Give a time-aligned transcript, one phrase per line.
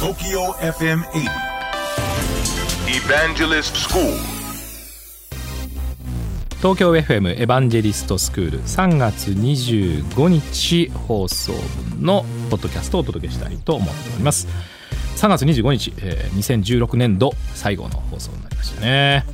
[0.00, 1.28] TOKYO FM 80
[2.88, 4.16] Evangelist School.
[6.58, 11.52] 東京 FM エヴァンジェリストスクール3月25日放送
[11.92, 14.48] 分のポッドキャストをお届けしたいと思っております。
[15.16, 19.24] 3月25日、えー2016年度最後の放送になりましたね。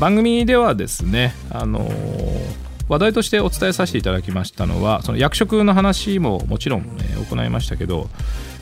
[0.00, 8.08] 番組ではですねあのー話題としてお伝えさせていただきましたのはその役職の話ももちろん、え行いましたけど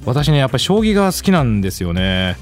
[0.05, 2.37] 私ねやっぱり将棋が好きなんですよね。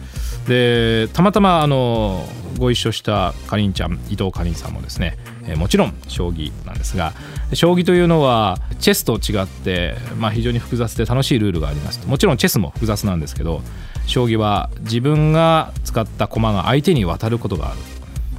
[0.47, 2.27] でたまたまあの
[2.59, 5.17] ご一緒したかりんちゃん伊藤かりんさんもですね、
[5.47, 7.15] えもちろん将棋なんですが
[7.55, 13.63] 将棋というのはチェスと違って、まあ、非常に複雑で楽しいルールがありますもちろんチェスも複雑なんですけど
[14.07, 17.94] 将棋は自分が使った駒が相手に渡ることがある。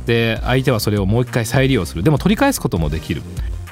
[0.05, 2.03] で相手はそれをもう一回再利用する。
[2.03, 3.21] でも取り返すこともできる。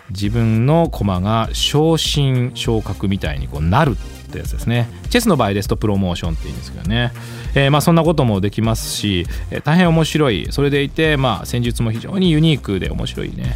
[0.10, 4.90] 自分の駒が昇進昇格みたいにこうなるってやつですね。
[5.10, 7.12] チェスの場合ですとプロモーションって言うんですけどね、
[7.56, 10.48] えーまあそんなこともできますし、えー大変面白い。
[10.52, 13.56] それでいてまあ戦術も非常にユニークで面白いね。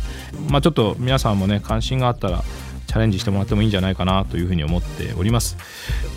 [0.49, 2.43] まあちょっと皆さんもね関心があったら
[2.87, 5.57] チャレンジしてもらってもいいんじゃないかなというふうに思っております。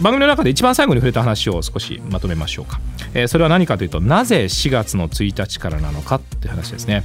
[0.00, 2.80] 番組の中で一番最後に触れた話を少しまとめましょうか、
[3.14, 7.04] えーそれは何かというとなぜ4月の1日からなのかって話ですね。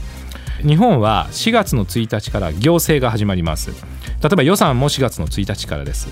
[0.61, 3.72] 日本は4月の1日から行政が始まります。
[4.22, 6.07] 例えば予算も4月の1日からです。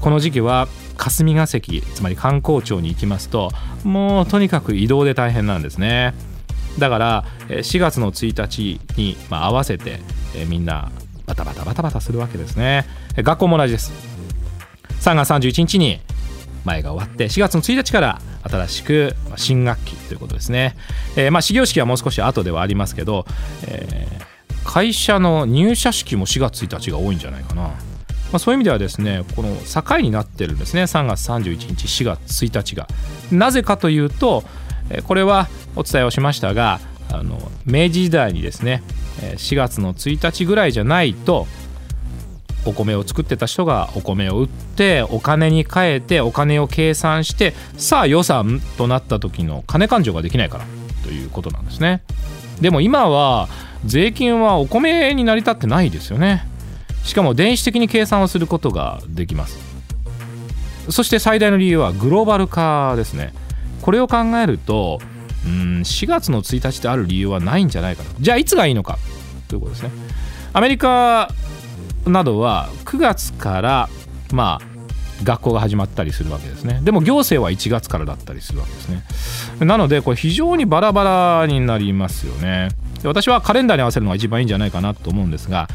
[0.00, 3.50] この時期は霞が関つまり観光庁に行きますと
[3.84, 6.14] もうとにかく移動で大変なんですね。
[6.78, 10.00] だからえ4月の1日にま合わせて
[10.36, 10.90] えみんな
[11.28, 12.86] バタバタバタバタするわけですね。
[13.16, 13.92] 学校も同じです。
[15.00, 16.00] 3月31日に
[16.64, 20.74] 前が終わって4月の1日から新しく新学期ということですね、
[21.16, 23.26] えーまあ始業式はもう少し後ではありますけど、
[23.66, 24.28] えー
[24.64, 27.72] 会社の入社式も4月1日が多いんじゃないかな、ま
[28.34, 30.82] あ、そういう意味ではですねこの境になってるんですね。
[30.82, 32.86] 3月31日4月1日が。
[33.32, 34.44] なぜかというと
[35.06, 38.82] これはお伝えをしましたがあの明治時代にですね
[39.20, 41.46] 4月の1日ぐらいじゃないと
[42.64, 50.64] お米を作ってた人がお米を売ってお金に変えてお金を計算してさあ予算となった時の金勘定ができないから
[51.04, 52.02] ということなんですね。
[52.60, 53.48] でも今は
[53.84, 56.46] 税金はお米に成り立ってないですよね。
[57.04, 59.58] しかも電子的に計算をすることができます。
[60.90, 63.32] そして最大の理由はグローバル化ですね。
[63.82, 65.00] これを考えると
[65.46, 68.10] うん4月の1日である理由はないんじゃないかと。
[68.20, 68.98] じゃあいつがいいのか。
[69.48, 69.90] ということですね。
[70.52, 71.30] アメリカ
[72.06, 73.88] などは9月から
[74.32, 76.80] まあ学校が始まったりするわけですね。
[76.82, 79.02] でも行政は1月からだったりするわけですね。
[79.66, 82.68] なのでこれ非常にバラバラになりますよね。
[83.02, 85.68] で私はカレンダーに合わせるのが一番いいんじゃないかなと思うんですが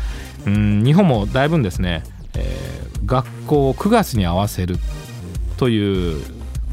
[0.46, 2.04] うん日本もだいぶんですね、
[2.36, 4.78] えー学校を9月に合わせる
[5.58, 6.24] という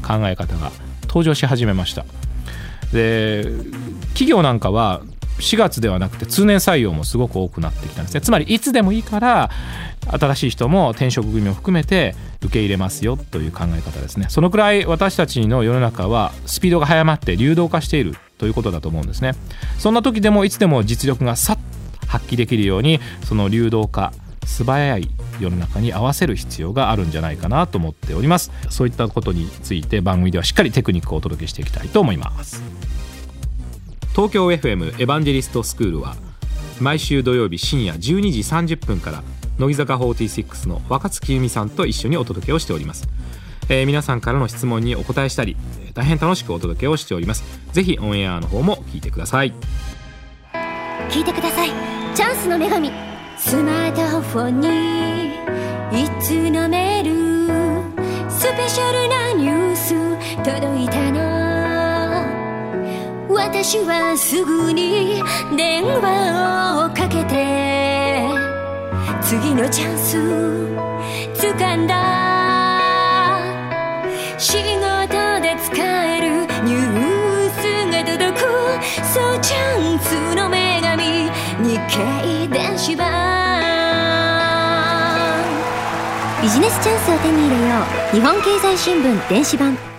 [0.01, 0.71] 考え方が
[1.03, 2.05] 登場し始めました。
[2.91, 3.43] で
[4.09, 5.01] 企業なんかは
[5.39, 8.21] 4月ではなくて通年採用もすごく多くなってきたんですね。
[8.21, 9.49] つまりいつでもいいから
[10.07, 14.27] 新しい人も転職組も含めて受け入れますよという考え方ですね。
[14.29, 19.33] そのくらい私たちの世の中はスピードが速まって流動化しているということだと思うんですね。
[19.77, 24.11] そんな時でもいつでも実力がさっと発揮できるようにその流動化
[24.45, 25.09] 素早い
[25.39, 28.51] 世の中に合わせる必要があるんじゃないかなと思っております。
[28.69, 32.61] そういったことについて番組ではしっかりテクニックをお届けしていきたいと思います。
[34.13, 36.15] 東京 FM エヴァンジェリストスクールは
[36.79, 39.23] 毎週土曜日深夜12時30分から
[39.57, 43.07] 乃木坂46の若月由美さんと一緒にお届けをしております、
[43.69, 45.55] えー皆さんからの質問にお答えしたり
[45.93, 47.43] 大変楽しくお届けをしております。
[47.73, 49.53] ぜひオンエアの方も聞いてください。
[51.09, 51.69] 聞いてください。
[52.15, 52.91] チャンスの女神
[53.37, 55.35] スマートフォンに
[56.03, 57.30] いつのメール
[63.53, 65.21] 私はすぐに
[65.57, 68.25] 電話をかけて
[69.21, 70.17] 次のチャンス
[71.35, 73.51] 掴んだ。
[74.37, 77.61] 仕事で使えるニュース
[77.91, 78.47] が届く。
[79.13, 81.29] そうチャンスの女神
[81.67, 83.11] 日経電子版。
[86.41, 87.75] ビジネスチャンスを手に入れよ
[88.13, 88.15] う。
[88.15, 89.90] 日本経済新聞電子版。